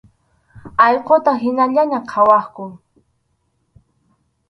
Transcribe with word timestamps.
Allquta 0.85 1.33
hinallaña 1.43 2.01
qhawaqku. 2.09 2.69